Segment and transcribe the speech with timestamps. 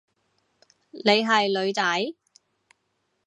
[0.89, 2.15] 你係女仔？